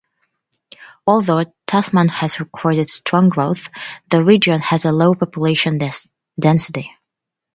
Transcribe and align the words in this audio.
Although 1.05 1.43
Tasman 1.67 2.07
has 2.07 2.39
recorded 2.39 2.89
strong 2.89 3.29
growth, 3.29 3.69
the 4.09 4.23
region 4.23 4.59
has 4.59 4.83
a 4.83 4.91
low 4.91 5.13
population 5.13 5.77
density. 6.39 6.91